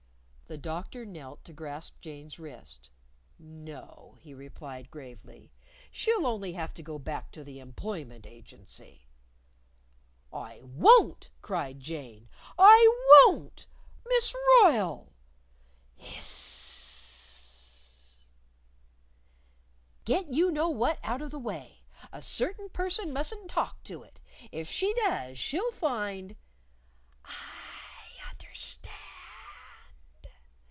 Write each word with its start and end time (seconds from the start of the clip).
The 0.47 0.57
Doctor 0.57 1.05
knelt 1.05 1.45
to 1.45 1.53
grasp 1.53 2.01
Jane's 2.01 2.37
wrist. 2.37 2.89
"No," 3.39 4.17
he 4.19 4.33
answered 4.33 4.91
gravely; 4.91 5.49
"she'll 5.91 6.27
only 6.27 6.51
have 6.51 6.73
to 6.73 6.83
go 6.83 6.99
back 6.99 7.31
to 7.31 7.41
the 7.45 7.59
Employment 7.61 8.25
Agency." 8.25 9.07
"I 10.33 10.59
won't!" 10.61 11.29
cried 11.41 11.79
Jane. 11.79 12.27
"I 12.59 12.85
won't! 13.29 13.65
Miss 14.05 14.35
Royle!" 14.59 15.13
"Hiss 15.95 16.25
ss 16.25 17.93
ss!" 17.93 18.23
"Get 20.03 20.33
you 20.33 20.51
know 20.51 20.67
what 20.69 20.99
out 21.01 21.21
of 21.21 21.31
the 21.31 21.39
way! 21.39 21.81
A 22.11 22.21
certain 22.21 22.67
person 22.67 23.13
musn't 23.13 23.49
talk 23.49 23.81
to 23.85 24.03
it! 24.03 24.19
If 24.51 24.67
she 24.67 24.93
does 24.95 25.39
she'll 25.39 25.71
find" 25.71 26.35
"I 27.23 28.29
understand!" 28.31 28.97